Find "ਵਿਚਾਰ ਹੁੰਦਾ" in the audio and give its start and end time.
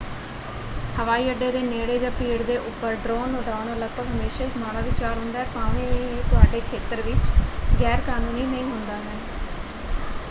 4.81-5.39